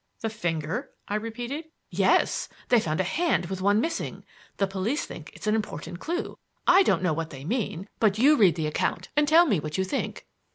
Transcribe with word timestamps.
"The 0.21 0.31
finger?" 0.31 0.89
I 1.07 1.13
repeated. 1.13 1.65
"Yes. 1.91 2.49
They 2.69 2.79
found 2.79 2.99
a 2.99 3.03
hand 3.03 3.45
with 3.51 3.61
one 3.61 3.79
missing. 3.79 4.23
The 4.57 4.65
police 4.65 5.05
think 5.05 5.29
it 5.35 5.41
is 5.41 5.45
an 5.45 5.53
important 5.53 5.99
clue. 5.99 6.39
I 6.65 6.81
don't 6.81 7.03
know 7.03 7.13
what 7.13 7.29
they 7.29 7.45
mean; 7.45 7.87
but 7.99 8.17
you 8.17 8.35
read 8.35 8.55
the 8.55 8.65
account 8.65 9.09
and 9.15 9.27
tell 9.27 9.45
me 9.45 9.59
what 9.59 9.77
you 9.77 9.83
think." 9.83 10.25